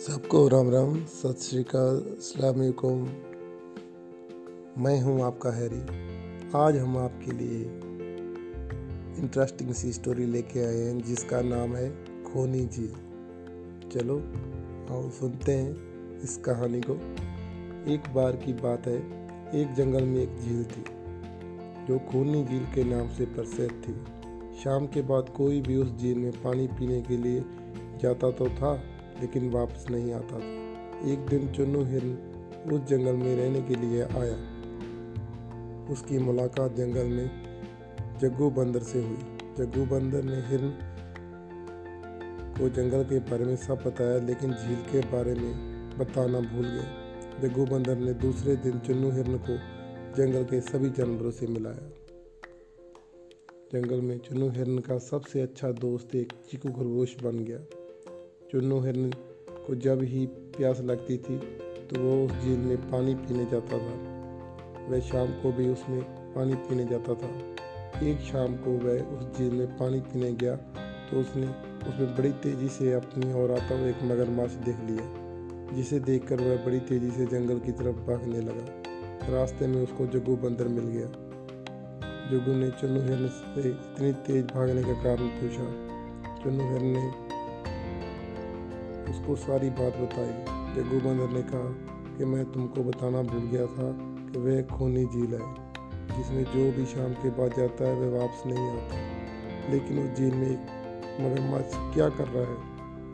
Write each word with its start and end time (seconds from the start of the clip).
सबको 0.00 0.48
राम 0.48 0.70
राम, 0.70 1.04
सत 1.04 1.38
श्री 1.38 1.62
अकाल 1.62 1.96
मैं 4.78 5.00
हूँ 5.00 5.22
आपका 5.22 5.50
हैरी। 5.50 5.80
आज 6.58 6.76
हम 6.76 6.98
आपके 6.98 7.32
लिए 7.32 7.58
इंटरेस्टिंग 9.22 9.72
सी 9.72 9.92
स्टोरी 9.92 10.26
लेके 10.26 10.60
आए 10.60 10.76
हैं, 10.76 11.02
जिसका 11.02 11.40
नाम 11.40 11.76
है 11.76 11.90
खोनी 12.24 12.66
झील 12.66 12.92
चलो, 13.92 14.16
आओ 14.90 15.10
सुनते 15.10 15.52
हैं 15.52 16.20
इस 16.20 16.36
कहानी 16.36 16.80
को। 16.80 16.92
एक 17.92 18.14
बार 18.14 18.36
की 18.36 18.52
बात 18.52 18.86
है, 18.86 18.96
एक 19.60 19.74
जंगल 19.74 20.04
में 20.04 20.22
एक 20.22 20.40
झील 20.40 20.64
थी, 20.64 20.84
जो 21.88 21.98
खूनी 21.98 22.44
झील 22.44 22.64
के 22.74 22.84
नाम 22.84 23.08
से 23.08 23.24
प्रसिद्ध 23.24 23.72
थी। 23.72 23.94
शाम 24.62 24.86
के 24.86 25.02
बाद 25.02 25.28
कोई 25.36 25.60
भी 25.60 25.76
उस 25.76 25.96
झील 25.96 26.18
में 26.18 26.32
पानी 26.32 26.66
पीने 26.66 27.02
के 27.02 27.16
लिए 27.16 27.44
जाता 28.02 28.30
तो 28.30 28.48
था 28.48 28.82
लेकिन 29.20 29.50
वापस 29.50 29.86
नहीं 29.90 30.12
आता। 30.12 30.38
था 30.38 31.10
एक 31.12 31.26
दिन 31.26 31.52
चुन्नू 31.52 31.84
हिरन 31.84 32.30
उस 32.72 32.80
जंगल 32.80 33.12
में 33.12 33.36
रहने 33.36 33.62
के 33.62 33.74
लिए 33.74 34.02
आया। 34.02 34.36
उसकी 35.92 36.18
मुलाकात 36.18 36.74
जंगल 36.74 37.06
में 37.06 37.30
जग्गू 38.20 38.50
बंदर 38.50 38.80
से 38.80 38.98
हुई। 38.98 39.18
जग्गू 39.58 39.86
बंदर 39.86 40.22
ने 40.22 40.36
हिरन 40.36 40.78
को 42.58 42.68
जंगल 42.68 43.04
के 43.04 43.18
बारे 43.18 43.44
में 43.44 43.56
सब 43.56 43.82
बताया, 43.86 44.18
लेकिन 44.18 44.52
झील 44.52 44.82
के 44.92 45.00
बारे 45.00 45.34
में 45.34 45.70
बताना 45.98 46.40
भूल 46.40 46.66
गया 46.66 47.00
जग्गू 47.42 47.64
बंदर 47.64 47.96
ने 47.96 48.12
दूसरे 48.12 48.56
दिन 48.56 48.78
चुन्नू 48.78 49.10
हिरन 49.10 49.38
को 49.38 49.56
जंगल 50.16 50.44
के 50.44 50.60
सभी 50.60 50.90
जानवरों 50.90 51.30
से 51.30 51.46
मिलाया। 51.46 51.90
जंगल 53.72 54.00
में 54.00 54.18
चुन्नू 54.18 54.48
हिरन 54.48 54.78
का 54.78 54.98
सबसे 54.98 55.40
अच्छा 55.40 55.72
दोस्त 55.72 56.14
एक 56.14 56.32
चीकू 56.50 56.68
खरगोश 56.68 57.16
बन 57.22 57.44
गया। 57.44 57.79
चुन्नू 58.52 58.78
हिरन 58.80 59.10
को 59.66 59.74
जब 59.74 60.00
ही 60.02 60.24
प्यास 60.56 60.80
लगती 60.80 61.16
थी 61.18 61.36
तो 61.88 62.00
वो 62.00 62.14
उस 62.24 62.32
झील 62.34 62.58
में 62.58 62.90
पानी 62.90 63.14
पीने 63.16 63.44
जाता 63.44 63.78
था। 63.78 64.88
वह 64.88 65.00
शाम 65.00 65.28
को 65.42 65.52
भी 65.52 65.68
उसमें 65.68 66.00
पानी 66.34 66.54
पीने 66.64 66.84
जाता 66.84 67.14
था। 67.14 67.28
एक 68.06 68.20
शाम 68.22 68.56
को 68.56 68.72
वह 68.78 69.02
उस 69.16 69.38
झील 69.38 69.52
में 69.52 69.76
पानी 69.78 70.00
पीने 70.02 70.32
गया 70.34 70.56
तो 71.06 71.20
उसने 71.20 71.46
उसमें 71.88 72.14
बड़ी 72.16 72.32
तेज़ी 72.42 72.68
से 72.70 72.92
अपनी 72.92 73.32
ओर 73.34 73.52
आता 73.52 73.78
हुआ 73.78 73.88
एक 73.88 74.02
मगरमच्छ 74.04 74.52
देख 74.64 74.80
लिया, 74.80 75.06
जिसे 75.76 76.00
देखकर 76.00 76.40
वह 76.40 76.64
बड़ी 76.66 76.80
तेज़ी 76.82 77.10
से 77.10 77.26
जंगल 77.28 77.58
की 77.58 77.72
तरफ़ 77.72 78.04
भागने 78.08 78.40
लगा। 78.40 79.32
रास्ते 79.32 79.66
में 79.66 79.82
उसको 79.82 80.06
जग्गू 80.08 80.36
बंदर 80.38 80.68
मिल 80.68 80.86
गया। 80.88 81.08
जग्गू 82.30 82.54
ने 82.54 82.70
चुन्नू 82.70 83.00
हिरन 83.00 83.26
से 83.28 83.68
इतनी 83.68 84.12
तेज 84.26 84.44
भागने 84.46 84.82
का 84.82 85.02
कारण 85.02 85.28
पूछा। 85.38 85.72
चुन्नू 86.42 86.64
हिरन 86.64 86.96
ने 86.96 87.08
उसको 89.10 89.36
सारी 89.36 89.70
बात 89.70 89.96
बताई। 89.96 90.32
जग्गू 90.74 90.98
बंदर 91.08 91.28
ने 91.28 91.42
कहा 91.42 91.68
कि 92.18 92.24
मैं 92.24 92.52
तुमको 92.52 92.82
बताना 92.82 93.22
भूल 93.22 93.42
गया 93.42 93.66
था 93.66 93.92
कि 94.26 94.38
वह 94.38 94.62
खूनी 94.62 95.04
झील 95.06 95.34
है, 95.34 95.54
जिसमें 96.16 96.44
जो 96.44 96.76
भी 96.76 96.86
शाम 96.86 97.12
के 97.12 97.30
बाद 97.30 97.54
जाता 97.56 97.84
है 97.84 97.94
वह 97.94 98.18
वापस 98.18 98.42
नहीं 98.46 98.70
आता। 98.70 98.94
लेकिन 99.72 99.98
उस 99.98 100.18
झील 100.18 100.34
में 100.34 100.50
एक 100.50 100.80
मगरमच्छ 101.20 101.94
क्या 101.94 102.08
कर 102.08 102.28
रहा 102.28 102.46
है, 102.46 102.58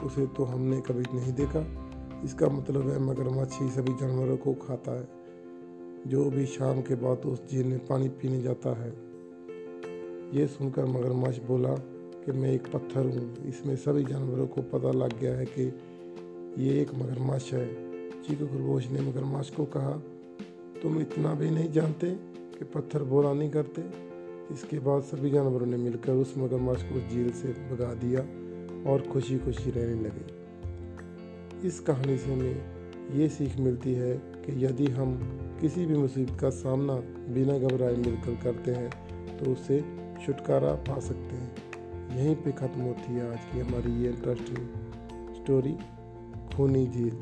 उसे 0.00 0.26
तो 0.26 0.44
हमने 0.44 0.80
कभी 0.80 1.18
नहीं 1.18 1.32
देखा। 1.32 1.82
इसका 2.24 2.48
मतलब 2.48 2.88
है 2.90 2.98
मगरमच्छ 2.98 3.60
ही 3.62 3.70
सभी 3.70 3.92
जानवरों 3.92 4.36
को 4.36 4.54
खाता 4.54 5.00
है। 5.00 5.08
जो 6.06 6.30
भी 6.30 6.46
शाम 6.46 6.80
के 6.80 6.94
बाद 6.94 7.18
उस 7.18 7.50
झील 7.50 7.66
में 7.66 7.86
पानी 7.86 8.08
पीने 8.08 8.42
जाता 8.42 8.70
है। 8.70 8.90
ये 10.38 10.46
सुनकर 10.46 10.84
मगरमच्छ 10.84 11.38
बोला 11.38 11.74
कि 12.26 12.32
मैं 12.32 12.52
एक 12.52 12.66
पत्थर 12.66 13.06
हूँ। 13.06 13.48
इसमें 13.48 13.76
सभी 13.76 14.04
जानवरों 14.04 14.46
को 14.46 14.62
पता 14.62 14.90
लग 14.90 15.18
गया 15.20 15.34
है 15.34 15.44
कि 15.46 15.62
ये 16.58 16.80
एक 16.80 16.94
मगरमच्छ 16.94 17.52
है। 17.52 17.66
चीकू 18.22 18.46
खरगोश 18.46 18.86
ने 18.86 19.00
मगरमच्छ 19.00 19.50
को 19.50 19.64
कहा, 19.64 19.90
तुम 20.82 21.00
इतना 21.00 21.34
भी 21.34 21.50
नहीं 21.50 21.70
जानते 21.72 22.10
कि 22.58 22.64
पत्थर 22.64 23.02
बोला 23.02 23.32
नहीं 23.32 23.50
करते? 23.50 23.82
इसके 24.54 24.78
बाद 24.78 25.02
सभी 25.02 25.30
जानवरों 25.30 25.66
ने 25.66 25.76
मिलकर 25.76 26.12
उस 26.12 26.34
मगरमच्छ 26.38 26.82
को 26.82 27.00
झील 27.08 27.30
से 27.30 27.48
भगा 27.48 27.92
दिया 27.94 28.20
और 28.90 29.02
खुशी 29.12 29.38
खुशी 29.38 29.70
रहने 29.70 30.02
लगे। 30.02 31.68
इस 31.68 31.80
कहानी 31.80 32.18
से 32.18 32.32
हमें 32.32 33.16
ये 33.16 33.28
सीख 33.28 33.56
मिलती 33.56 33.94
है 33.94 34.12
कि 34.14 34.64
यदि 34.64 34.86
हम 34.86 35.14
किसी 35.60 35.86
भी 35.86 35.96
मुसीबत 35.96 36.40
का 36.40 36.50
सामना 36.50 36.94
बिना 37.34 37.58
घबराए 37.58 37.96
मिलकर 37.96 38.34
करते 38.42 38.70
हैं 38.70 39.38
तो 39.38 39.52
उससे 39.52 39.80
छुटकारा 40.26 40.72
पा 40.72 40.98
सकते 41.00 41.36
हैं। 41.36 41.65
यहीं 42.12 42.34
पे 42.36 42.52
ख़त्म 42.52 42.80
होती 42.80 43.14
है 43.14 43.32
आज 43.32 43.44
की 43.52 43.60
हमारी 43.60 43.92
ये 44.02 44.10
इंटरेस्टिंग 44.10 45.34
स्टोरी 45.34 45.76
खूनी 46.56 46.86
झील 46.86 47.18